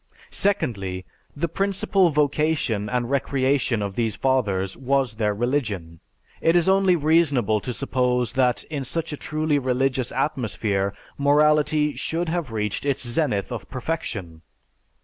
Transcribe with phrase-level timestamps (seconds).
[0.31, 1.05] Secondly,
[1.35, 5.99] the principal vocation and recreation of these Fathers was their religion.
[6.41, 12.29] It is only reasonable to suppose that in such a truly religious atmosphere morality should
[12.29, 14.41] have reached its zenith of perfection.